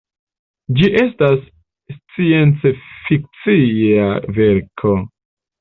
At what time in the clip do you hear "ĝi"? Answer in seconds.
0.79-0.87